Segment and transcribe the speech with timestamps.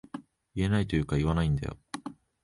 [0.55, 1.77] 言えないというか言わないんだよ